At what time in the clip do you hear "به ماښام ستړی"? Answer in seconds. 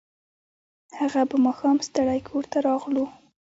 1.29-2.19